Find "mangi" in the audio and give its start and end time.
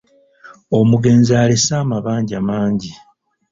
2.47-2.91